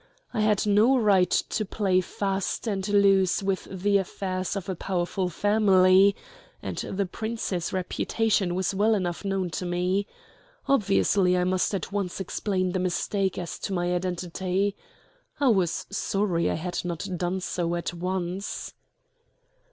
I 0.33 0.41
had 0.41 0.65
no 0.65 0.97
right 0.97 1.29
to 1.29 1.63
play 1.63 2.01
fast 2.01 2.65
and 2.65 2.87
loose 2.87 3.43
with 3.43 3.65
the 3.69 3.99
affairs 3.99 4.55
of 4.55 4.67
a 4.67 4.75
powerful 4.75 5.29
family 5.29 6.15
and 6.59 6.79
the 6.79 7.05
Prince's 7.05 7.71
reputation 7.71 8.55
was 8.55 8.73
well 8.73 8.95
enough 8.95 9.23
known 9.23 9.51
to 9.51 9.65
me. 9.67 10.07
Obviously 10.67 11.37
I 11.37 11.43
must 11.43 11.75
at 11.75 11.91
once 11.91 12.19
explain 12.19 12.71
the 12.71 12.79
mistake 12.79 13.37
as 13.37 13.59
to 13.59 13.73
my 13.73 13.93
identity. 13.93 14.75
I 15.39 15.49
was 15.49 15.85
sorry 15.91 16.49
I 16.49 16.55
had 16.55 16.83
not 16.83 17.07
done 17.17 17.39
so 17.39 17.75
at 17.75 17.93
once. 17.93 18.73